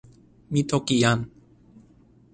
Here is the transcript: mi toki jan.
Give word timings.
mi 0.51 0.61
toki 0.69 0.95
jan. 1.03 1.19